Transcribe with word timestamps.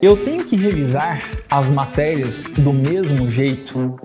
Eu 0.00 0.16
tenho 0.16 0.44
que 0.44 0.54
revisar 0.54 1.28
as 1.50 1.68
matérias 1.68 2.46
do 2.46 2.72
mesmo 2.72 3.28
jeito? 3.28 3.96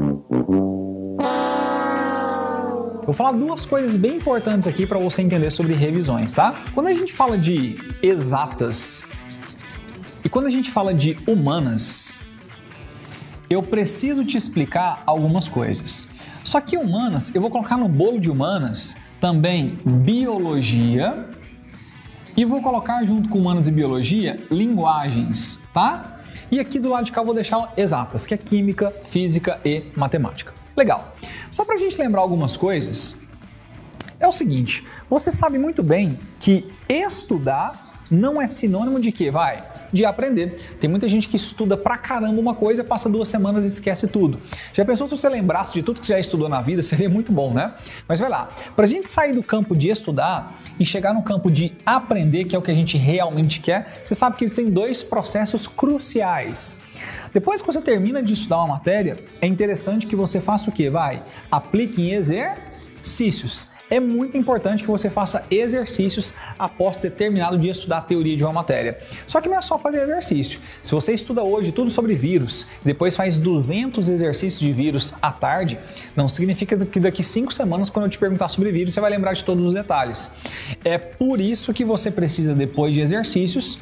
Vou 3.05 3.13
falar 3.13 3.33
duas 3.33 3.63
coisas 3.63 3.95
bem 3.95 4.16
importantes 4.16 4.67
aqui 4.67 4.87
para 4.87 4.98
você 4.98 5.21
entender 5.21 5.51
sobre 5.51 5.75
revisões, 5.75 6.33
tá? 6.33 6.64
Quando 6.74 6.87
a 6.87 6.93
gente 6.93 7.14
fala 7.14 7.37
de 7.37 7.77
exatas 8.02 9.05
e 10.25 10.29
quando 10.29 10.48
a 10.48 10.50
gente 10.50 10.71
fala 10.71 10.95
de 10.95 11.16
humanas, 11.27 12.16
eu 13.48 13.62
preciso 13.62 14.25
te 14.25 14.36
explicar 14.36 15.04
algumas 15.05 15.48
coisas. 15.48 16.07
Só 16.44 16.60
que 16.60 16.75
humanas, 16.75 17.36
eu 17.36 17.41
vou 17.41 17.52
colocar 17.52 17.78
no 17.78 17.88
bolo 17.88 18.20
de 18.20 18.32
humanas 18.32 18.98
também 19.21 19.78
biologia 19.86 21.30
e 22.36 22.45
vou 22.45 22.61
colocar 22.61 23.04
junto 23.05 23.29
com 23.29 23.39
humanas 23.39 23.68
e 23.68 23.71
biologia 23.71 24.39
linguagens, 24.50 25.59
tá? 25.73 26.20
E 26.52 26.59
aqui 26.59 26.79
do 26.79 26.89
lado 26.89 27.05
de 27.05 27.11
cá 27.11 27.21
vou 27.21 27.33
deixar 27.33 27.73
exatas, 27.77 28.25
que 28.25 28.33
é 28.33 28.37
química, 28.37 28.93
física 29.05 29.60
e 29.64 29.83
matemática. 29.96 30.54
Legal. 30.75 31.15
Só 31.50 31.64
para 31.64 31.75
a 31.75 31.77
gente 31.77 31.97
lembrar 31.97 32.21
algumas 32.21 32.57
coisas, 32.57 33.21
é 34.19 34.27
o 34.27 34.31
seguinte: 34.31 34.83
você 35.09 35.31
sabe 35.31 35.57
muito 35.57 35.83
bem 35.83 36.19
que 36.39 36.71
estudar 36.89 38.03
não 38.09 38.41
é 38.41 38.47
sinônimo 38.47 38.99
de 38.99 39.11
que 39.11 39.31
vai 39.31 39.63
de 39.93 40.03
aprender. 40.03 40.55
Tem 40.79 40.89
muita 40.89 41.07
gente 41.07 41.27
que 41.27 41.35
estuda 41.35 41.77
pra 41.77 41.95
caramba 41.95 42.41
uma 42.41 42.55
coisa, 42.55 42.83
passa 42.83 43.07
duas 43.07 43.29
semanas 43.29 43.63
e 43.63 43.67
esquece 43.67 44.07
tudo. 44.07 44.39
Já 44.73 44.83
pensou 44.83 45.05
se 45.05 45.16
você 45.16 45.29
lembrasse 45.29 45.73
de 45.73 45.83
tudo 45.83 46.02
que 46.02 46.07
já 46.07 46.19
estudou 46.19 46.49
na 46.49 46.61
vida? 46.61 46.81
Seria 46.83 47.09
muito 47.09 47.31
bom, 47.31 47.53
né? 47.53 47.73
Mas 48.07 48.19
vai 48.19 48.29
lá. 48.29 48.49
Pra 48.75 48.88
gente 48.88 49.07
sair 49.07 49.33
do 49.33 49.43
campo 49.43 49.75
de 49.75 49.89
estudar 49.89 50.59
e 50.79 50.85
chegar 50.85 51.13
no 51.13 51.21
campo 51.21 51.52
de 51.52 51.73
aprender, 51.85 52.45
que 52.45 52.55
é 52.55 52.59
o 52.59 52.61
que 52.61 52.71
a 52.71 52.75
gente 52.75 52.97
realmente 52.97 53.59
quer, 53.59 54.03
você 54.03 54.16
sabe 54.16 54.35
que 54.35 54.43
existem 54.43 54.66
dois 54.66 55.03
processos 55.03 55.67
cruciais. 55.67 56.77
Depois 57.31 57.61
que 57.61 57.67
você 57.67 57.81
termina 57.81 58.21
de 58.21 58.33
estudar 58.33 58.57
uma 58.57 58.75
matéria, 58.75 59.19
é 59.41 59.47
interessante 59.47 60.08
que 60.08 60.16
você 60.16 60.41
faça 60.41 60.69
o 60.69 60.73
quê? 60.73 60.89
Vai, 60.89 61.21
aplique 61.52 62.02
em 62.02 62.14
exercícios 63.03 63.69
é 63.89 63.99
muito 63.99 64.35
importante 64.37 64.81
que 64.81 64.89
você 64.89 65.07
faça 65.07 65.45
exercícios 65.51 66.33
após 66.57 66.99
ter 66.99 67.11
terminado 67.11 67.59
de 67.59 67.69
estudar 67.69 67.97
a 67.97 68.01
teoria 68.01 68.35
de 68.35 68.43
uma 68.43 68.51
matéria. 68.51 68.97
Só 69.27 69.39
que 69.39 69.47
não 69.47 69.57
é 69.57 69.61
só 69.61 69.77
fazer 69.77 70.01
exercício. 70.01 70.59
Se 70.81 70.93
você 70.93 71.13
estuda 71.13 71.43
hoje 71.43 71.71
tudo 71.71 71.91
sobre 71.91 72.15
vírus, 72.15 72.65
depois 72.83 73.15
faz 73.15 73.37
200 73.37 74.09
exercícios 74.09 74.59
de 74.59 74.71
vírus 74.71 75.13
à 75.21 75.31
tarde, 75.31 75.77
não 76.15 76.27
significa 76.27 76.75
que 76.85 76.99
daqui 76.99 77.23
5 77.23 77.53
semanas, 77.53 77.89
quando 77.89 78.05
eu 78.05 78.09
te 78.09 78.17
perguntar 78.17 78.47
sobre 78.47 78.71
vírus, 78.71 78.95
você 78.95 79.01
vai 79.01 79.11
lembrar 79.11 79.33
de 79.33 79.43
todos 79.43 79.63
os 79.63 79.73
detalhes. 79.73 80.33
É 80.83 80.97
por 80.97 81.39
isso 81.39 81.71
que 81.71 81.85
você 81.85 82.09
precisa, 82.09 82.55
depois 82.55 82.95
de 82.95 83.01
exercícios, 83.01 83.77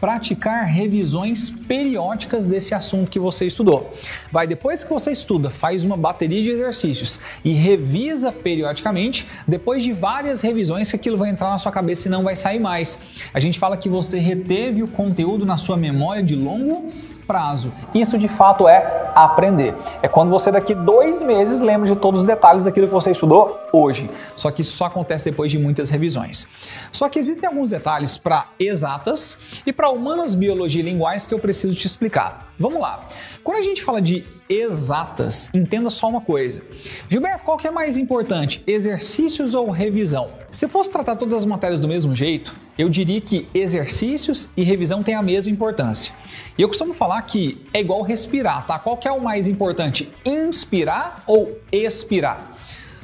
praticar 0.00 0.64
revisões 0.64 1.50
periódicas 1.50 2.46
desse 2.46 2.74
assunto 2.74 3.10
que 3.10 3.18
você 3.18 3.46
estudou. 3.46 3.94
Vai 4.32 4.46
depois 4.46 4.82
que 4.82 4.90
você 4.90 5.12
estuda, 5.12 5.50
faz 5.50 5.84
uma 5.84 5.96
bateria 5.96 6.42
de 6.42 6.48
exercícios 6.48 7.20
e 7.44 7.52
revisa 7.52 8.32
periodicamente, 8.32 9.28
depois 9.46 9.84
de 9.84 9.92
várias 9.92 10.40
revisões 10.40 10.90
que 10.90 10.96
aquilo 10.96 11.18
vai 11.18 11.30
entrar 11.30 11.50
na 11.50 11.58
sua 11.58 11.70
cabeça 11.70 12.08
e 12.08 12.10
não 12.10 12.24
vai 12.24 12.36
sair 12.36 12.58
mais. 12.58 12.98
A 13.34 13.40
gente 13.40 13.58
fala 13.58 13.76
que 13.76 13.88
você 13.88 14.18
reteve 14.18 14.82
o 14.82 14.88
conteúdo 14.88 15.44
na 15.44 15.58
sua 15.58 15.76
memória 15.76 16.22
de 16.22 16.34
longo 16.34 16.90
prazo. 17.26 17.70
Isso 17.94 18.18
de 18.18 18.26
fato 18.26 18.66
é 18.66 19.09
aprender. 19.24 19.74
É 20.02 20.08
quando 20.08 20.30
você 20.30 20.50
daqui 20.50 20.74
dois 20.74 21.22
meses 21.22 21.60
lembra 21.60 21.88
de 21.88 21.96
todos 21.96 22.20
os 22.20 22.26
detalhes 22.26 22.64
daquilo 22.64 22.86
que 22.86 22.92
você 22.92 23.10
estudou 23.12 23.58
hoje. 23.72 24.10
Só 24.36 24.50
que 24.50 24.62
isso 24.62 24.76
só 24.76 24.86
acontece 24.86 25.24
depois 25.24 25.50
de 25.50 25.58
muitas 25.58 25.90
revisões. 25.90 26.48
Só 26.92 27.08
que 27.08 27.18
existem 27.18 27.48
alguns 27.48 27.70
detalhes 27.70 28.16
para 28.16 28.48
exatas 28.58 29.42
e 29.66 29.72
para 29.72 29.90
humanas, 29.90 30.34
biologia 30.34 30.82
e 30.82 30.84
linguagens 30.84 31.26
que 31.26 31.34
eu 31.34 31.38
preciso 31.38 31.74
te 31.76 31.86
explicar. 31.86 32.50
Vamos 32.58 32.80
lá. 32.80 33.00
Quando 33.42 33.58
a 33.58 33.62
gente 33.62 33.82
fala 33.82 34.02
de 34.02 34.22
exatas, 34.48 35.50
entenda 35.54 35.88
só 35.88 36.08
uma 36.08 36.20
coisa. 36.20 36.60
Gilberto, 37.08 37.44
qual 37.44 37.56
que 37.56 37.66
é 37.66 37.70
mais 37.70 37.96
importante, 37.96 38.62
exercícios 38.66 39.54
ou 39.54 39.70
revisão? 39.70 40.32
Se 40.50 40.68
fosse 40.68 40.90
tratar 40.90 41.16
todas 41.16 41.34
as 41.34 41.46
matérias 41.46 41.80
do 41.80 41.88
mesmo 41.88 42.14
jeito, 42.14 42.54
eu 42.76 42.88
diria 42.88 43.20
que 43.20 43.46
exercícios 43.54 44.50
e 44.56 44.62
revisão 44.62 45.02
têm 45.02 45.14
a 45.14 45.22
mesma 45.22 45.50
importância. 45.50 46.12
E 46.58 46.62
eu 46.62 46.68
costumo 46.68 46.92
falar 46.92 47.22
que 47.22 47.64
é 47.72 47.80
igual 47.80 48.02
respirar, 48.02 48.66
tá? 48.66 48.78
Qual 48.78 48.96
que 48.96 49.08
é 49.10 49.12
o 49.12 49.20
mais 49.20 49.48
importante, 49.48 50.08
inspirar 50.24 51.22
ou 51.26 51.58
expirar? 51.72 52.59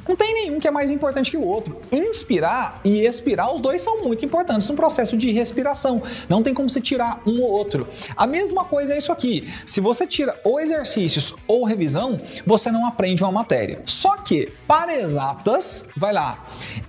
Não 0.07 0.15
tem 0.15 0.33
nenhum 0.33 0.59
que 0.59 0.67
é 0.67 0.71
mais 0.71 0.89
importante 0.89 1.29
que 1.31 1.37
o 1.37 1.43
outro. 1.43 1.81
Inspirar 1.91 2.79
e 2.83 3.01
expirar, 3.01 3.53
os 3.53 3.61
dois 3.61 3.81
são 3.81 4.03
muito 4.03 4.23
importantes 4.23 4.67
no 4.69 4.75
processo 4.75 5.17
de 5.17 5.31
respiração. 5.31 6.01
Não 6.29 6.41
tem 6.41 6.53
como 6.53 6.69
você 6.69 6.79
tirar 6.79 7.21
um 7.25 7.41
ou 7.41 7.51
outro. 7.51 7.87
A 8.15 8.25
mesma 8.25 8.63
coisa 8.65 8.93
é 8.93 8.97
isso 8.97 9.11
aqui. 9.11 9.47
Se 9.65 9.81
você 9.81 10.07
tira 10.07 10.39
ou 10.43 10.59
exercícios 10.59 11.35
ou 11.47 11.65
revisão, 11.65 12.17
você 12.45 12.71
não 12.71 12.85
aprende 12.87 13.23
uma 13.23 13.31
matéria. 13.31 13.81
Só 13.85 14.17
que, 14.17 14.53
para 14.67 14.95
exatas, 14.95 15.89
vai 15.95 16.13
lá. 16.13 16.47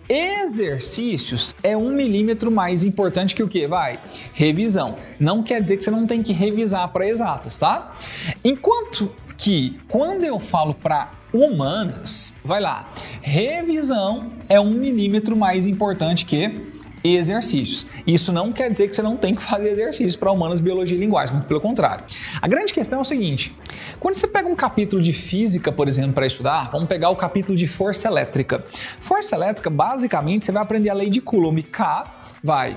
Exercícios 0.09 1.55
é 1.63 1.77
um 1.77 1.91
milímetro 1.91 2.51
mais 2.51 2.85
importante 2.85 3.35
que 3.35 3.43
o 3.43 3.49
que? 3.49 3.67
Vai? 3.67 4.01
Revisão. 4.33 4.97
Não 5.19 5.43
quer 5.43 5.63
dizer 5.63 5.77
que 5.77 5.85
você 5.85 5.91
não 5.91 6.07
tem 6.07 6.23
que 6.23 6.33
revisar 6.33 6.89
para 6.89 7.07
exatas, 7.07 7.59
tá? 7.59 7.97
Enquanto 8.45 9.13
que 9.37 9.79
quando 9.89 10.25
eu 10.25 10.39
falo 10.41 10.75
para 10.75 11.13
humanas, 11.33 12.35
vai 12.45 12.61
lá, 12.61 12.93
revisão 13.21 14.33
é 14.49 14.59
um 14.61 14.71
milímetro 14.71 15.37
mais 15.37 15.67
importante 15.67 16.25
que 16.25 16.79
exercícios. 17.05 17.87
Isso 18.07 18.33
não 18.33 18.53
quer 18.53 18.71
dizer 18.71 18.89
que 18.89 18.97
você 18.97 19.03
não 19.03 19.17
tem 19.17 19.35
que 19.35 19.43
fazer 19.43 19.71
exercícios 19.71 20.17
para 20.17 20.33
humanas, 20.33 20.61
biologia 20.61 20.97
e 20.97 21.01
linguagem, 21.01 21.35
muito 21.35 21.47
pelo 21.47 21.61
contrário. 21.61 22.05
A 22.41 22.49
grande 22.49 22.73
questão 22.73 22.99
é 22.99 23.03
o 23.03 23.05
seguinte: 23.05 23.55
quando 24.01 24.15
você 24.15 24.27
pega 24.27 24.49
um 24.49 24.57
capítulo 24.57 25.03
de 25.03 25.13
física, 25.13 25.71
por 25.71 25.89
exemplo, 25.89 26.13
para 26.13 26.27
estudar, 26.27 26.71
vamos 26.71 26.89
pegar 26.89 27.11
o 27.11 27.17
capítulo 27.17 27.57
de 27.57 27.67
força 27.67 28.09
elétrica. 28.09 28.65
Força 29.01 29.35
elétrica, 29.35 29.71
basicamente, 29.71 30.45
você 30.45 30.53
vai 30.53 30.63
aprender 30.63 30.91
a 30.91 30.95
lei 30.95 31.11
de 31.11 31.21
Coulomb. 31.21 31.63
K 31.63 32.05
vai 32.43 32.77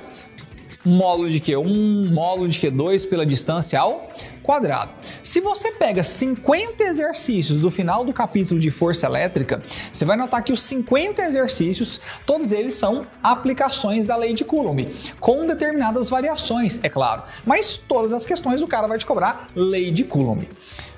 módulo 0.84 1.30
de 1.30 1.40
Q1, 1.40 2.12
módulo 2.12 2.48
de 2.48 2.60
Q2 2.60 3.08
pela 3.08 3.26
distância 3.26 3.80
ao 3.80 4.12
quadrado. 4.41 4.91
Se 5.24 5.40
você 5.40 5.72
pega 5.72 6.03
50 6.03 6.84
exercícios 6.84 7.59
do 7.59 7.72
final 7.72 8.03
do 8.03 8.13
capítulo 8.13 8.59
de 8.59 8.72
força 8.72 9.06
elétrica, 9.06 9.62
você 9.91 10.06
vai 10.06 10.18
notar 10.18 10.44
que 10.44 10.53
os 10.53 10.62
50 10.63 11.22
exercícios, 11.22 12.02
todos 12.25 12.52
eles 12.52 12.74
são 12.74 13.06
aplicações 13.22 14.06
da 14.06 14.16
lei 14.16 14.34
de 14.34 14.44
Coulomb, 14.44 14.88
com 15.19 15.46
determinadas 15.46 16.09
variações, 16.09 16.79
é 16.84 16.90
claro. 16.90 17.24
Mas 17.46 17.78
todas 17.78 18.13
as 18.13 18.25
questões 18.25 18.62
o 18.62 18.68
cara 18.68 18.88
vai 18.88 18.97
te 18.97 19.06
cobrar 19.06 19.50
lei 19.56 19.91
de 19.91 20.03
Coulomb. 20.03 20.47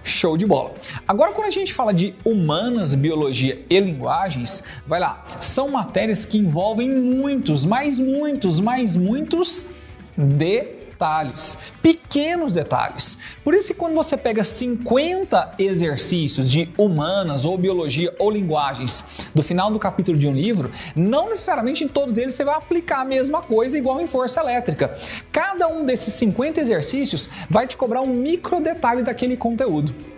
Show 0.05 0.35
de 0.35 0.45
bola. 0.45 0.73
Agora, 1.07 1.31
quando 1.31 1.47
a 1.47 1.51
gente 1.51 1.73
fala 1.73 1.93
de 1.93 2.13
humanas, 2.25 2.93
biologia 2.93 3.63
e 3.69 3.79
linguagens, 3.79 4.61
vai 4.85 4.99
lá, 4.99 5.25
são 5.39 5.69
matérias 5.69 6.25
que 6.25 6.37
envolvem 6.37 6.89
muitos, 6.89 7.63
mais 7.63 7.99
muitos, 7.99 8.59
mais 8.59 8.97
muitos 8.97 9.67
detalhes, 10.17 10.82
pequenos 11.81 12.53
detalhes. 12.53 13.19
Por 13.43 13.53
isso 13.53 13.69
que 13.69 13.79
quando 13.79 13.93
você 13.93 14.15
pega 14.15 14.43
50 14.43 15.55
exercícios 15.59 16.49
de 16.49 16.69
humanas 16.77 17.45
ou 17.45 17.57
biologia 17.57 18.13
ou 18.19 18.31
linguagens 18.31 19.03
do 19.33 19.43
final 19.43 19.71
do 19.71 19.79
capítulo 19.79 20.17
de 20.17 20.27
um 20.27 20.33
livro, 20.33 20.71
não 20.95 21.29
necessariamente 21.29 21.83
em 21.83 21.87
todos 21.87 22.17
eles 22.17 22.33
você 22.33 22.43
vai 22.43 22.55
aplicar 22.55 23.01
a 23.01 23.05
mesma 23.05 23.41
coisa 23.41 23.77
igual 23.77 23.99
em 23.99 24.07
força 24.07 24.39
elétrica. 24.39 24.97
Cada 25.31 25.67
um 25.67 25.85
desses 25.85 26.13
50 26.13 26.61
exercícios 26.61 27.29
vai 27.49 27.67
te 27.67 27.75
cobrar 27.75 28.01
um 28.01 28.13
micro 28.13 28.61
detalhe 28.61 29.01
daquele 29.01 29.35
conteúdo. 29.35 30.12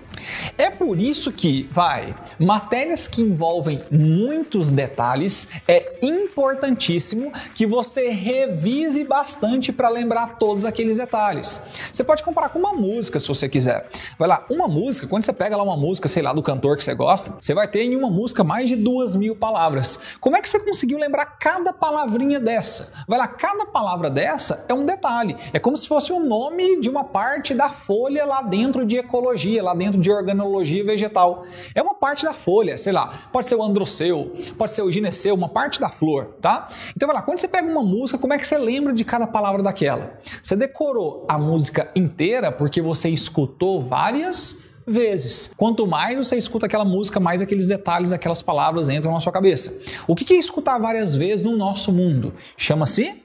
É 0.57 0.69
por 0.69 0.99
isso 0.99 1.31
que, 1.31 1.67
vai, 1.71 2.15
matérias 2.39 3.07
que 3.07 3.21
envolvem 3.21 3.83
muitos 3.91 4.71
detalhes, 4.71 5.51
é 5.67 5.99
importantíssimo 6.01 7.31
que 7.53 7.65
você 7.65 8.09
revise 8.09 9.03
bastante 9.03 9.71
para 9.71 9.89
lembrar 9.89 10.37
todos 10.37 10.65
aqueles 10.65 10.97
detalhes. 10.97 11.65
Você 11.91 12.03
pode 12.03 12.23
comparar 12.23 12.49
com 12.49 12.59
uma 12.59 12.73
música 12.73 13.19
se 13.19 13.27
você 13.27 13.49
quiser. 13.49 13.89
Vai 14.17 14.27
lá, 14.27 14.45
uma 14.49 14.67
música, 14.67 15.07
quando 15.07 15.23
você 15.23 15.33
pega 15.33 15.57
lá 15.57 15.63
uma 15.63 15.77
música, 15.77 16.07
sei 16.07 16.21
lá, 16.23 16.33
do 16.33 16.43
cantor 16.43 16.77
que 16.77 16.83
você 16.83 16.93
gosta, 16.93 17.35
você 17.39 17.53
vai 17.53 17.67
ter 17.67 17.83
em 17.83 17.95
uma 17.95 18.09
música 18.09 18.43
mais 18.43 18.69
de 18.69 18.75
duas 18.75 19.15
mil 19.15 19.35
palavras. 19.35 19.99
Como 20.19 20.37
é 20.37 20.41
que 20.41 20.49
você 20.49 20.59
conseguiu 20.59 20.97
lembrar 20.97 21.25
cada 21.37 21.73
palavrinha 21.73 22.39
dessa? 22.39 22.93
Vai 23.07 23.19
lá, 23.19 23.27
cada 23.27 23.65
palavra 23.65 24.09
dessa 24.09 24.65
é 24.67 24.73
um 24.73 24.85
detalhe. 24.85 25.35
É 25.53 25.59
como 25.59 25.77
se 25.77 25.87
fosse 25.87 26.11
o 26.11 26.19
nome 26.19 26.79
de 26.79 26.89
uma 26.89 27.03
parte 27.03 27.53
da 27.53 27.69
folha 27.69 28.25
lá 28.25 28.41
dentro 28.41 28.85
de 28.85 28.97
ecologia, 28.97 29.63
lá 29.63 29.73
dentro 29.73 29.99
de 29.99 30.09
organologia 30.15 30.83
vegetal. 30.83 31.45
É 31.73 31.81
uma 31.81 31.95
parte 31.95 32.23
da 32.23 32.33
folha, 32.33 32.77
sei 32.77 32.93
lá, 32.93 33.29
pode 33.31 33.47
ser 33.47 33.55
o 33.55 33.63
androceu, 33.63 34.35
pode 34.57 34.71
ser 34.71 34.81
o 34.81 34.91
gineceu, 34.91 35.35
uma 35.35 35.49
parte 35.49 35.79
da 35.79 35.89
flor, 35.89 36.35
tá? 36.41 36.69
Então 36.95 37.07
vai 37.07 37.15
lá, 37.15 37.21
quando 37.21 37.37
você 37.37 37.47
pega 37.47 37.69
uma 37.69 37.83
música, 37.83 38.17
como 38.17 38.33
é 38.33 38.37
que 38.37 38.45
você 38.45 38.57
lembra 38.57 38.93
de 38.93 39.03
cada 39.03 39.27
palavra 39.27 39.61
daquela? 39.61 40.19
Você 40.41 40.55
decorou 40.55 41.25
a 41.27 41.37
música 41.37 41.91
inteira 41.95 42.51
porque 42.51 42.81
você 42.81 43.09
escutou 43.09 43.81
várias 43.81 44.63
vezes. 44.87 45.51
Quanto 45.57 45.87
mais 45.87 46.17
você 46.17 46.37
escuta 46.37 46.65
aquela 46.65 46.85
música, 46.85 47.19
mais 47.19 47.41
aqueles 47.41 47.67
detalhes, 47.67 48.13
aquelas 48.13 48.41
palavras 48.41 48.89
entram 48.89 49.13
na 49.13 49.19
sua 49.19 49.31
cabeça. 49.31 49.81
O 50.07 50.15
que 50.15 50.33
é 50.33 50.37
escutar 50.37 50.77
várias 50.77 51.15
vezes 51.15 51.43
no 51.43 51.57
nosso 51.57 51.91
mundo? 51.91 52.33
Chama-se 52.57 53.23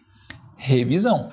revisão. 0.57 1.31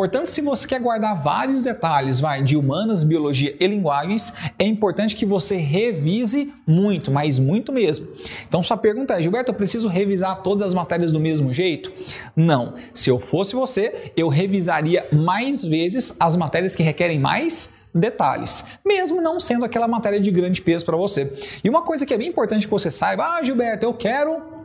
Portanto, 0.00 0.28
se 0.28 0.40
você 0.40 0.66
quer 0.66 0.80
guardar 0.80 1.22
vários 1.22 1.64
detalhes, 1.64 2.20
vai, 2.20 2.42
de 2.42 2.56
humanas, 2.56 3.04
biologia 3.04 3.54
e 3.60 3.66
linguagens, 3.66 4.32
é 4.58 4.64
importante 4.64 5.14
que 5.14 5.26
você 5.26 5.56
revise 5.56 6.54
muito, 6.66 7.10
mas 7.10 7.38
muito 7.38 7.70
mesmo. 7.70 8.08
Então, 8.48 8.62
sua 8.62 8.78
pergunta 8.78 9.12
é, 9.12 9.22
Gilberto, 9.22 9.52
eu 9.52 9.54
preciso 9.54 9.88
revisar 9.88 10.42
todas 10.42 10.68
as 10.68 10.72
matérias 10.72 11.12
do 11.12 11.20
mesmo 11.20 11.52
jeito? 11.52 11.92
Não. 12.34 12.76
Se 12.94 13.10
eu 13.10 13.18
fosse 13.18 13.54
você, 13.54 14.10
eu 14.16 14.28
revisaria 14.28 15.06
mais 15.12 15.62
vezes 15.62 16.16
as 16.18 16.34
matérias 16.34 16.74
que 16.74 16.82
requerem 16.82 17.20
mais 17.20 17.80
detalhes, 17.94 18.64
mesmo 18.82 19.20
não 19.20 19.38
sendo 19.38 19.66
aquela 19.66 19.86
matéria 19.86 20.18
de 20.18 20.30
grande 20.30 20.62
peso 20.62 20.86
para 20.86 20.96
você. 20.96 21.30
E 21.62 21.68
uma 21.68 21.82
coisa 21.82 22.06
que 22.06 22.14
é 22.14 22.16
bem 22.16 22.28
importante 22.28 22.66
que 22.66 22.72
você 22.72 22.90
saiba, 22.90 23.36
ah, 23.36 23.44
Gilberto, 23.44 23.84
eu 23.84 23.92
quero 23.92 24.59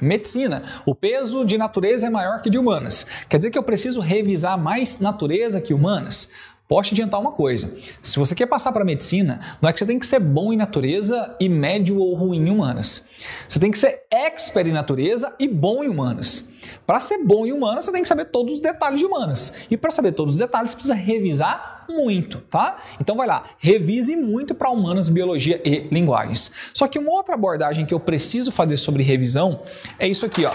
Medicina. 0.00 0.82
O 0.84 0.94
peso 0.94 1.44
de 1.44 1.56
natureza 1.58 2.06
é 2.06 2.10
maior 2.10 2.42
que 2.42 2.50
de 2.50 2.58
humanas. 2.58 3.06
Quer 3.28 3.38
dizer 3.38 3.50
que 3.50 3.58
eu 3.58 3.62
preciso 3.62 4.00
revisar 4.00 4.58
mais 4.58 5.00
natureza 5.00 5.60
que 5.60 5.74
humanas? 5.74 6.30
Posso 6.68 6.88
te 6.88 6.94
adiantar 6.94 7.20
uma 7.20 7.32
coisa: 7.32 7.76
se 8.02 8.18
você 8.18 8.34
quer 8.34 8.46
passar 8.46 8.72
para 8.72 8.84
medicina, 8.84 9.58
não 9.60 9.68
é 9.68 9.72
que 9.72 9.78
você 9.78 9.86
tem 9.86 9.98
que 9.98 10.06
ser 10.06 10.20
bom 10.20 10.52
em 10.52 10.56
natureza 10.56 11.36
e 11.40 11.48
médio 11.48 11.98
ou 11.98 12.14
ruim 12.14 12.38
em 12.38 12.50
humanas. 12.50 13.08
Você 13.48 13.60
tem 13.60 13.70
que 13.70 13.78
ser 13.78 14.02
expert 14.10 14.66
em 14.66 14.72
natureza 14.72 15.34
e 15.38 15.46
bom 15.46 15.84
em 15.84 15.88
humanas. 15.88 16.50
Para 16.84 17.00
ser 17.00 17.18
bom 17.18 17.46
em 17.46 17.52
humanas, 17.52 17.84
você 17.84 17.92
tem 17.92 18.02
que 18.02 18.08
saber 18.08 18.26
todos 18.26 18.54
os 18.54 18.60
detalhes 18.60 18.98
de 18.98 19.06
humanas. 19.06 19.54
E 19.70 19.76
para 19.76 19.90
saber 19.90 20.12
todos 20.12 20.34
os 20.34 20.40
detalhes, 20.40 20.70
você 20.70 20.76
precisa 20.76 20.94
revisar 20.94 21.84
muito, 21.88 22.38
tá? 22.50 22.78
Então 23.00 23.16
vai 23.16 23.28
lá, 23.28 23.44
revise 23.58 24.16
muito 24.16 24.54
para 24.54 24.70
humanas, 24.70 25.08
biologia 25.08 25.60
e 25.64 25.86
linguagens. 25.92 26.50
Só 26.74 26.88
que 26.88 26.98
uma 26.98 27.12
outra 27.12 27.34
abordagem 27.34 27.86
que 27.86 27.94
eu 27.94 28.00
preciso 28.00 28.50
fazer 28.50 28.76
sobre 28.76 29.04
revisão 29.04 29.62
é 29.98 30.08
isso 30.08 30.26
aqui, 30.26 30.44
ó. 30.44 30.52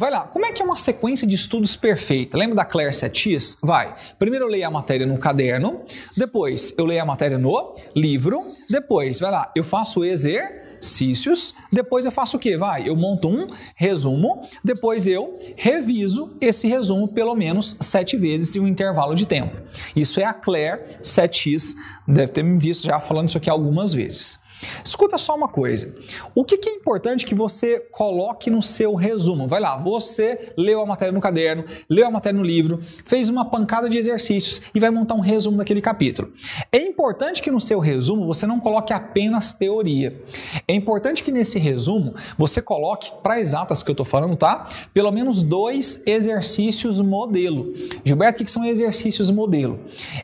Vai 0.00 0.10
lá, 0.10 0.26
como 0.26 0.46
é 0.46 0.50
que 0.50 0.62
é 0.62 0.64
uma 0.64 0.78
sequência 0.78 1.26
de 1.26 1.34
estudos 1.34 1.76
perfeita? 1.76 2.38
Lembra 2.38 2.56
da 2.56 2.64
Claire 2.64 2.94
7x? 2.94 3.58
Vai. 3.60 3.94
Primeiro 4.18 4.46
eu 4.46 4.48
leio 4.48 4.66
a 4.66 4.70
matéria 4.70 5.06
no 5.06 5.18
caderno, 5.18 5.82
depois 6.16 6.72
eu 6.78 6.86
leio 6.86 7.02
a 7.02 7.04
matéria 7.04 7.36
no 7.36 7.76
livro, 7.94 8.42
depois, 8.66 9.20
vai 9.20 9.30
lá, 9.30 9.52
eu 9.54 9.62
faço 9.62 10.02
exercícios, 10.02 11.54
depois 11.70 12.06
eu 12.06 12.10
faço 12.10 12.38
o 12.38 12.40
que? 12.40 12.56
Vai, 12.56 12.88
eu 12.88 12.96
monto 12.96 13.28
um 13.28 13.46
resumo, 13.76 14.48
depois 14.64 15.06
eu 15.06 15.38
reviso 15.54 16.34
esse 16.40 16.66
resumo 16.66 17.08
pelo 17.08 17.34
menos 17.34 17.76
sete 17.78 18.16
vezes 18.16 18.56
em 18.56 18.60
um 18.60 18.66
intervalo 18.66 19.14
de 19.14 19.26
tempo. 19.26 19.54
Isso 19.94 20.18
é 20.18 20.24
a 20.24 20.32
Claire 20.32 20.80
7x, 21.02 21.74
deve 22.08 22.32
ter 22.32 22.42
me 22.42 22.58
visto 22.58 22.86
já 22.86 23.00
falando 23.00 23.28
isso 23.28 23.36
aqui 23.36 23.50
algumas 23.50 23.92
vezes. 23.92 24.40
Escuta 24.84 25.18
só 25.18 25.34
uma 25.34 25.48
coisa. 25.48 25.94
O 26.34 26.44
que, 26.44 26.68
é 26.68 26.74
importante 26.74 27.26
que 27.26 27.34
você 27.34 27.80
coloque 27.90 28.50
no 28.50 28.62
seu 28.62 28.94
resumo? 28.94 29.48
Vai 29.48 29.60
lá, 29.60 29.76
você 29.76 30.52
leu 30.56 30.80
a 30.80 30.86
matéria 30.86 31.12
no 31.12 31.20
caderno, 31.20 31.64
leu 31.88 32.06
a 32.06 32.10
matéria 32.10 32.38
no 32.38 32.44
livro, 32.44 32.80
fez 33.04 33.28
uma 33.28 33.44
pancada 33.44 33.88
de 33.88 33.96
exercícios 33.96 34.62
e 34.74 34.80
vai 34.80 34.90
montar 34.90 35.14
um 35.14 35.20
resumo 35.20 35.56
daquele 35.56 35.80
capítulo. 35.80 36.32
É 36.70 36.78
importante 36.78 37.42
que 37.42 37.50
no 37.50 37.60
seu 37.60 37.78
resumo 37.78 38.26
você 38.26 38.46
não 38.46 38.60
coloque 38.60 38.92
apenas 38.92 39.52
teoria. 39.52 40.22
É 40.66 40.74
importante 40.74 41.22
que 41.22 41.32
nesse 41.32 41.58
resumo 41.58 42.14
você 42.36 42.60
coloque, 42.60 43.10
para 43.22 43.40
exatas 43.40 43.82
que 43.82 43.90
eu 43.90 43.94
estou 43.94 44.06
falando, 44.06 44.36
tá? 44.36 44.68
Pelo 44.92 45.10
menos 45.10 45.42
dois 45.42 46.02
exercícios 46.06 47.00
modelo. 47.00 47.72
Gilberto, 48.04 48.42
o 48.42 48.44
que 48.44 48.50
são 48.50 48.64
exercícios 48.64 49.30
modelo? 49.30 49.80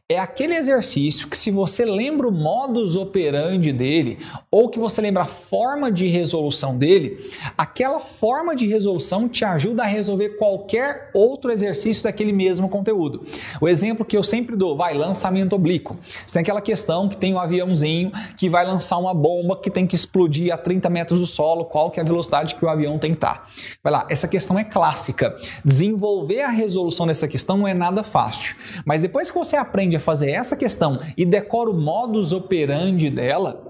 É 0.08 0.18
aquele 0.18 0.54
exercício 0.54 1.28
que 1.28 1.36
se 1.36 1.50
você 1.50 1.84
lembra 1.84 2.28
o 2.28 2.32
modus 2.32 2.96
operandi 2.96 3.72
dele, 3.72 4.18
ou 4.50 4.69
que 4.69 4.78
você 4.78 5.00
lembra 5.00 5.25
a 5.25 5.26
forma 5.26 5.90
de 5.90 6.06
resolução 6.06 6.76
dele, 6.76 7.31
aquela 7.56 8.00
forma 8.00 8.55
de 8.55 8.67
resolução 8.67 9.28
te 9.28 9.44
ajuda 9.44 9.82
a 9.82 9.87
resolver 9.87 10.31
qualquer 10.31 11.11
outro 11.14 11.50
exercício 11.50 12.02
daquele 12.02 12.32
mesmo 12.32 12.69
conteúdo. 12.69 13.26
O 13.61 13.69
exemplo 13.69 14.05
que 14.05 14.17
eu 14.17 14.23
sempre 14.23 14.56
dou, 14.56 14.76
vai, 14.76 14.94
lançamento 14.94 15.55
oblíquo. 15.55 15.96
Você 16.26 16.34
tem 16.34 16.43
aquela 16.43 16.61
questão 16.61 17.08
que 17.08 17.17
tem 17.17 17.34
um 17.34 17.38
aviãozinho 17.38 18.12
que 18.37 18.49
vai 18.49 18.67
lançar 18.67 18.99
uma 18.99 19.14
bomba 19.14 19.61
que 19.61 19.70
tem 19.70 19.87
que 19.87 19.96
explodir 19.96 20.52
a 20.52 20.56
30 20.56 20.88
metros 20.90 21.20
do 21.20 21.26
solo, 21.26 21.64
qual 21.64 21.90
que 21.90 22.00
é 22.00 22.02
a 22.02 22.06
velocidade 22.06 22.55
que 22.55 22.64
o 22.64 22.69
avião 22.69 22.99
tem 22.99 23.11
que 23.11 23.17
estar. 23.17 23.34
Tá. 23.34 23.46
Vai 23.82 23.93
lá, 23.93 24.06
essa 24.11 24.28
questão 24.28 24.58
é 24.58 24.64
clássica. 24.64 25.37
Desenvolver 25.64 26.43
a 26.43 26.50
resolução 26.50 27.06
dessa 27.06 27.26
questão 27.28 27.56
não 27.56 27.69
é 27.69 27.75
nada 27.75 28.02
fácil. 28.02 28.56
Mas 28.84 29.02
depois 29.02 29.31
que 29.31 29.38
você 29.38 29.56
aprende 29.56 29.96
a 29.96 30.00
fazer 30.00 30.31
essa 30.31 30.56
questão 30.56 31.00
e 31.17 31.25
decora 31.25 31.70
o 31.70 31.75
modus 31.75 32.32
operandi 32.32 33.11
dela, 33.11 33.65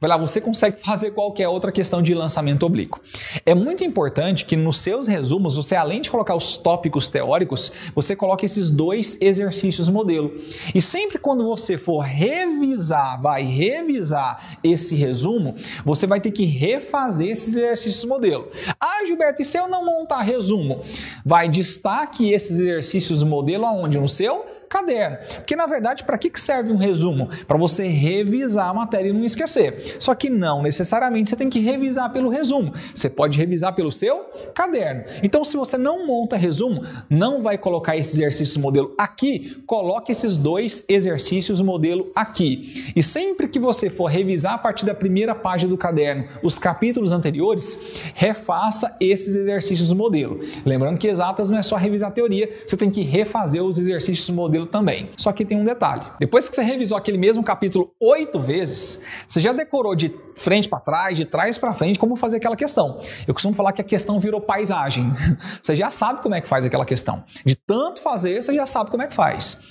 Vai 0.00 0.08
lá, 0.08 0.16
você 0.16 0.40
consegue 0.40 0.78
fazer 0.84 1.12
qualquer 1.12 1.48
outra 1.48 1.72
questão 1.72 2.02
de 2.02 2.14
lançamento 2.14 2.64
oblíquo. 2.64 3.00
É 3.44 3.54
muito 3.54 3.84
importante 3.84 4.44
que 4.44 4.56
nos 4.56 4.80
seus 4.80 5.06
resumos, 5.06 5.56
você 5.56 5.74
além 5.74 6.00
de 6.00 6.10
colocar 6.10 6.34
os 6.34 6.56
tópicos 6.56 7.08
teóricos, 7.08 7.72
você 7.94 8.14
coloque 8.16 8.46
esses 8.46 8.70
dois 8.70 9.16
exercícios 9.20 9.88
modelo. 9.88 10.40
E 10.74 10.80
sempre 10.80 11.18
quando 11.18 11.44
você 11.44 11.76
for 11.78 12.00
revisar, 12.00 13.20
vai 13.20 13.42
revisar 13.42 14.58
esse 14.62 14.94
resumo, 14.94 15.56
você 15.84 16.06
vai 16.06 16.20
ter 16.20 16.30
que 16.30 16.44
refazer 16.44 17.28
esses 17.28 17.56
exercícios 17.56 18.04
modelo. 18.04 18.48
Ah, 18.78 19.04
Gilberto, 19.06 19.42
e 19.42 19.44
se 19.44 19.58
eu 19.58 19.68
não 19.68 19.84
montar 19.84 20.22
resumo? 20.22 20.82
Vai 21.24 21.48
destaque 21.48 22.32
esses 22.32 22.58
exercícios 22.58 23.22
modelo 23.22 23.66
aonde? 23.66 23.98
No 23.98 24.08
seu 24.08 24.49
caderno. 24.70 25.18
Porque 25.34 25.56
na 25.56 25.66
verdade, 25.66 26.04
para 26.04 26.16
que 26.16 26.30
serve 26.40 26.72
um 26.72 26.76
resumo? 26.76 27.28
Para 27.46 27.58
você 27.58 27.88
revisar 27.88 28.68
a 28.68 28.74
matéria 28.74 29.10
e 29.10 29.12
não 29.12 29.24
esquecer. 29.24 29.96
Só 29.98 30.14
que 30.14 30.30
não 30.30 30.62
necessariamente 30.62 31.28
você 31.28 31.36
tem 31.36 31.50
que 31.50 31.58
revisar 31.58 32.12
pelo 32.12 32.30
resumo. 32.30 32.72
Você 32.94 33.10
pode 33.10 33.36
revisar 33.36 33.74
pelo 33.74 33.90
seu 33.90 34.20
caderno. 34.54 35.04
Então, 35.22 35.44
se 35.44 35.56
você 35.56 35.76
não 35.76 36.06
monta 36.06 36.36
resumo, 36.36 36.84
não 37.10 37.42
vai 37.42 37.58
colocar 37.58 37.96
esse 37.96 38.14
exercício 38.14 38.60
modelo 38.60 38.94
aqui, 38.96 39.60
coloque 39.66 40.12
esses 40.12 40.36
dois 40.36 40.84
exercícios 40.88 41.60
modelo 41.60 42.10
aqui. 42.14 42.92
E 42.94 43.02
sempre 43.02 43.48
que 43.48 43.58
você 43.58 43.90
for 43.90 44.06
revisar 44.06 44.54
a 44.54 44.58
partir 44.58 44.86
da 44.86 44.94
primeira 44.94 45.34
página 45.34 45.70
do 45.70 45.76
caderno 45.76 46.28
os 46.42 46.58
capítulos 46.58 47.10
anteriores, 47.10 48.02
refaça 48.14 48.96
esses 49.00 49.34
exercícios 49.34 49.92
modelo. 49.92 50.40
Lembrando 50.64 50.98
que 50.98 51.08
exatas 51.08 51.48
não 51.48 51.58
é 51.58 51.62
só 51.62 51.74
revisar 51.74 52.10
a 52.10 52.12
teoria, 52.12 52.48
você 52.64 52.76
tem 52.76 52.90
que 52.90 53.02
refazer 53.02 53.62
os 53.62 53.78
exercícios 53.78 54.30
modelo 54.30 54.59
também. 54.66 55.10
Só 55.16 55.32
que 55.32 55.44
tem 55.44 55.58
um 55.58 55.64
detalhe. 55.64 56.02
Depois 56.18 56.48
que 56.48 56.54
você 56.54 56.62
revisou 56.62 56.96
aquele 56.96 57.18
mesmo 57.18 57.42
capítulo 57.42 57.92
oito 58.00 58.38
vezes, 58.38 59.02
você 59.26 59.40
já 59.40 59.52
decorou 59.52 59.94
de 59.94 60.14
frente 60.36 60.68
para 60.68 60.80
trás, 60.80 61.16
de 61.16 61.24
trás 61.24 61.58
para 61.58 61.74
frente, 61.74 61.98
como 61.98 62.16
fazer 62.16 62.38
aquela 62.38 62.56
questão. 62.56 63.00
Eu 63.26 63.34
costumo 63.34 63.54
falar 63.54 63.72
que 63.72 63.80
a 63.80 63.84
questão 63.84 64.18
virou 64.18 64.40
paisagem. 64.40 65.12
Você 65.62 65.76
já 65.76 65.90
sabe 65.90 66.22
como 66.22 66.34
é 66.34 66.40
que 66.40 66.48
faz 66.48 66.64
aquela 66.64 66.84
questão. 66.84 67.24
De 67.44 67.54
tanto 67.54 68.00
fazer, 68.00 68.42
você 68.42 68.54
já 68.54 68.66
sabe 68.66 68.90
como 68.90 69.02
é 69.02 69.06
que 69.06 69.14
faz. 69.14 69.62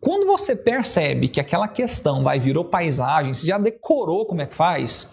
Quando 0.00 0.26
você 0.26 0.56
percebe 0.56 1.28
que 1.28 1.40
aquela 1.40 1.68
questão 1.68 2.24
vai 2.24 2.40
virou 2.40 2.64
paisagem, 2.64 3.32
você 3.32 3.46
já 3.46 3.56
decorou 3.56 4.26
como 4.26 4.42
é 4.42 4.46
que 4.46 4.54
faz, 4.54 5.12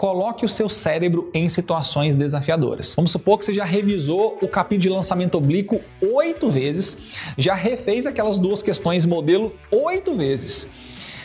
coloque 0.00 0.46
o 0.46 0.48
seu 0.48 0.70
cérebro 0.70 1.30
em 1.34 1.46
situações 1.46 2.16
desafiadoras. 2.16 2.94
Vamos 2.96 3.12
supor 3.12 3.38
que 3.38 3.44
você 3.44 3.52
já 3.52 3.66
revisou 3.66 4.38
o 4.40 4.48
capítulo 4.48 4.80
de 4.80 4.88
lançamento 4.88 5.36
oblíquo 5.36 5.82
oito 6.00 6.48
vezes, 6.48 7.02
já 7.36 7.52
refez 7.52 8.06
aquelas 8.06 8.38
duas 8.38 8.62
questões 8.62 9.04
modelo 9.04 9.54
oito 9.70 10.14
vezes. 10.14 10.70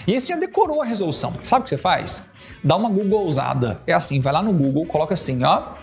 E 0.05 0.11
esse 0.11 0.27
já 0.27 0.35
decorou 0.35 0.81
a 0.81 0.85
resolução. 0.85 1.35
Sabe 1.41 1.61
o 1.61 1.63
que 1.63 1.69
você 1.69 1.77
faz? 1.77 2.21
Dá 2.61 2.75
uma 2.75 2.89
Google 2.89 3.25
usada. 3.25 3.79
É 3.87 3.93
assim, 3.93 4.19
vai 4.19 4.33
lá 4.33 4.43
no 4.43 4.51
Google, 4.51 4.85
coloca 4.85 5.13
assim, 5.13 5.41
ó. 5.45 5.75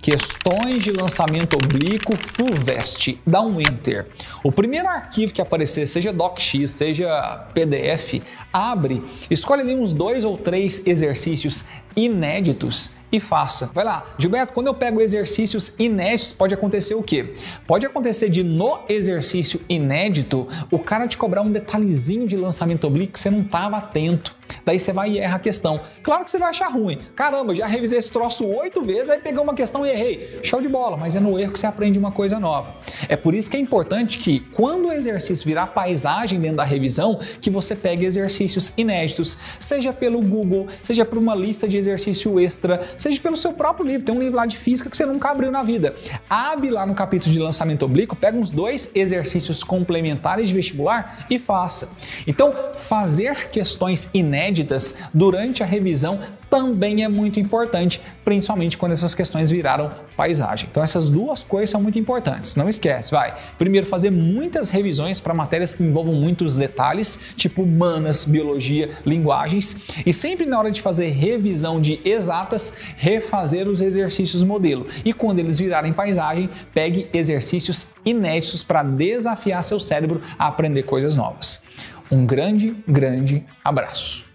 Questões 0.00 0.82
de 0.82 0.92
lançamento 0.92 1.54
oblíquo 1.54 2.16
FUVEST. 2.16 3.20
Dá 3.26 3.42
um 3.42 3.60
Enter. 3.60 4.06
O 4.42 4.52
primeiro 4.52 4.88
arquivo 4.88 5.32
que 5.32 5.40
aparecer, 5.40 5.86
seja 5.88 6.12
DocX, 6.12 6.70
seja 6.70 7.46
PDF, 7.52 8.22
abre, 8.52 9.02
escolhe 9.30 9.62
ali 9.62 9.74
uns 9.74 9.92
dois 9.92 10.24
ou 10.24 10.38
três 10.38 10.86
exercícios 10.86 11.64
inéditos 11.96 12.92
e 13.10 13.20
faça. 13.20 13.70
Vai 13.74 13.84
lá, 13.84 14.06
Gilberto, 14.18 14.52
quando 14.52 14.66
eu 14.66 14.74
pego 14.74 15.00
exercícios 15.00 15.72
inéditos, 15.78 16.32
pode 16.32 16.54
acontecer 16.54 16.94
o 16.94 17.02
quê? 17.02 17.34
Pode 17.66 17.86
acontecer 17.86 18.28
de 18.28 18.42
no 18.42 18.80
exercício 18.88 19.60
inédito 19.68 20.48
o 20.70 20.78
cara 20.78 21.06
te 21.06 21.16
cobrar 21.16 21.42
um 21.42 21.50
detalhezinho 21.50 22.26
de 22.26 22.36
lançamento 22.36 22.86
oblíquo 22.86 23.14
que 23.14 23.20
você 23.20 23.30
não 23.30 23.40
estava 23.40 23.76
atento. 23.76 24.36
Daí 24.64 24.78
você 24.78 24.92
vai 24.92 25.12
e 25.12 25.18
erra 25.18 25.36
a 25.36 25.38
questão. 25.38 25.80
Claro 26.02 26.24
que 26.24 26.30
você 26.30 26.38
vai 26.38 26.50
achar 26.50 26.68
ruim. 26.68 26.98
Caramba, 27.14 27.54
já 27.54 27.66
revisei 27.66 27.98
esse 27.98 28.12
troço 28.12 28.46
oito 28.46 28.82
vezes, 28.82 29.10
aí 29.10 29.18
peguei 29.18 29.40
uma 29.40 29.54
questão 29.54 29.84
e 29.84 29.90
errei. 29.90 30.40
Show 30.42 30.60
de 30.60 30.68
bola, 30.68 30.96
mas 30.96 31.16
é 31.16 31.20
no 31.20 31.38
erro 31.38 31.52
que 31.52 31.60
você 31.60 31.66
aprende 31.66 31.98
uma 31.98 32.12
coisa 32.12 32.38
nova. 32.38 32.74
É 33.08 33.16
por 33.16 33.34
isso 33.34 33.50
que 33.50 33.56
é 33.56 33.60
importante 33.60 34.18
que, 34.18 34.40
quando 34.52 34.88
o 34.88 34.92
exercício 34.92 35.46
virar 35.46 35.68
paisagem 35.68 36.40
dentro 36.40 36.58
da 36.58 36.64
revisão, 36.64 37.20
que 37.40 37.50
você 37.50 37.74
pegue 37.74 38.04
exercícios 38.04 38.72
inéditos, 38.76 39.36
seja 39.58 39.92
pelo 39.92 40.20
Google, 40.20 40.66
seja 40.82 41.04
por 41.04 41.18
uma 41.18 41.34
lista 41.34 41.68
de 41.68 41.76
exercício 41.76 42.38
extra, 42.40 42.80
seja 42.98 43.20
pelo 43.20 43.36
seu 43.36 43.52
próprio 43.52 43.86
livro. 43.86 44.04
Tem 44.04 44.14
um 44.14 44.18
livro 44.18 44.36
lá 44.36 44.44
de 44.44 44.58
física 44.58 44.90
que 44.90 44.96
você 44.96 45.06
nunca 45.06 45.30
abriu 45.30 45.50
na 45.50 45.62
vida. 45.62 45.94
Abre 46.28 46.70
lá 46.70 46.84
no 46.84 46.94
capítulo 46.94 47.32
de 47.32 47.38
lançamento 47.38 47.84
oblíquo, 47.84 48.14
pega 48.14 48.36
uns 48.36 48.50
dois 48.50 48.90
exercícios 48.94 49.64
complementares 49.64 50.48
de 50.48 50.54
vestibular 50.54 51.26
e 51.30 51.38
faça. 51.38 51.90
Então, 52.26 52.52
fazer 52.76 53.48
questões 53.50 54.10
inéditas 54.12 54.96
durante 55.14 55.62
a 55.62 55.66
revisão 55.66 56.20
também 56.50 57.04
é 57.04 57.08
muito 57.08 57.38
importante, 57.38 58.00
principalmente 58.24 58.76
quando 58.78 58.92
essas 58.92 59.14
questões 59.14 59.50
viraram 59.50 59.90
paisagem. 60.16 60.68
Então 60.70 60.82
essas 60.82 61.08
duas 61.08 61.42
coisas 61.42 61.70
são 61.70 61.82
muito 61.82 61.98
importantes. 61.98 62.56
Não 62.56 62.68
esquece, 62.68 63.10
vai. 63.10 63.34
Primeiro 63.56 63.86
fazer 63.86 64.10
muitas 64.10 64.70
revisões 64.70 65.20
para 65.20 65.34
matérias 65.34 65.74
que 65.74 65.82
envolvam 65.82 66.14
muitos 66.14 66.56
detalhes, 66.56 67.20
tipo 67.36 67.62
humanas, 67.62 68.24
biologia, 68.24 68.90
linguagens, 69.04 69.82
e 70.04 70.12
sempre 70.12 70.46
na 70.46 70.58
hora 70.58 70.70
de 70.70 70.80
fazer 70.80 71.08
revisão 71.08 71.80
de 71.80 72.00
exatas, 72.04 72.74
refazer 72.96 73.68
os 73.68 73.80
exercícios 73.80 74.42
modelo. 74.42 74.86
E 75.04 75.12
quando 75.12 75.38
eles 75.38 75.58
virarem 75.58 75.92
paisagem, 75.92 76.50
pegue 76.72 77.08
exercícios 77.12 77.94
inéditos 78.04 78.62
para 78.62 78.82
desafiar 78.82 79.64
seu 79.64 79.80
cérebro 79.80 80.22
a 80.38 80.48
aprender 80.48 80.82
coisas 80.84 81.16
novas. 81.16 81.62
Um 82.10 82.24
grande, 82.24 82.74
grande 82.86 83.44
abraço. 83.62 84.27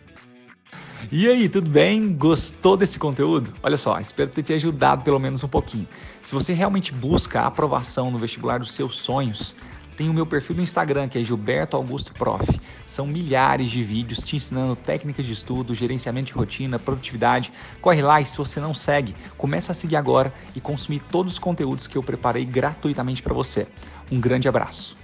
E 1.16 1.30
aí, 1.30 1.48
tudo 1.48 1.70
bem? 1.70 2.12
Gostou 2.12 2.76
desse 2.76 2.98
conteúdo? 2.98 3.54
Olha 3.62 3.78
só, 3.78 4.00
espero 4.00 4.32
ter 4.32 4.42
te 4.42 4.52
ajudado 4.54 5.04
pelo 5.04 5.20
menos 5.20 5.44
um 5.44 5.48
pouquinho. 5.48 5.88
Se 6.24 6.34
você 6.34 6.54
realmente 6.54 6.92
busca 6.92 7.42
a 7.42 7.46
aprovação 7.46 8.10
no 8.10 8.18
vestibular 8.18 8.58
dos 8.58 8.72
seus 8.72 8.98
sonhos, 8.98 9.56
tem 9.96 10.10
o 10.10 10.14
meu 10.14 10.26
perfil 10.26 10.56
no 10.56 10.64
Instagram, 10.64 11.08
que 11.08 11.20
é 11.20 11.24
Gilberto 11.24 11.78
Augusto 11.78 12.12
Prof. 12.14 12.60
São 12.88 13.06
milhares 13.06 13.70
de 13.70 13.84
vídeos 13.84 14.24
te 14.24 14.38
ensinando 14.38 14.76
técnicas 14.76 15.24
de 15.24 15.34
estudo, 15.34 15.76
gerenciamento 15.76 16.30
de 16.30 16.34
rotina, 16.34 16.80
produtividade. 16.80 17.54
Corre 17.80 18.02
lá 18.02 18.20
e 18.20 18.26
se 18.26 18.36
você 18.36 18.60
não 18.60 18.74
segue, 18.74 19.14
começa 19.38 19.72
a 19.72 19.76
seguir 19.76 19.98
agora 19.98 20.34
e 20.56 20.60
consumir 20.60 21.00
todos 21.12 21.34
os 21.34 21.40
conteúdos 21.40 21.86
que 21.86 21.96
eu 21.96 22.02
preparei 22.02 22.44
gratuitamente 22.44 23.22
para 23.22 23.36
você. 23.36 23.68
Um 24.12 24.20
grande 24.20 24.48
abraço. 24.48 25.03